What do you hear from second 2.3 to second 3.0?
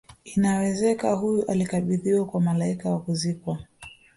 malaika na